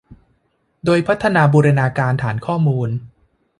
[0.85, 2.89] โดยพัฒนาบูรณาการฐานข้อมูล